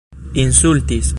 insultis 0.35 1.09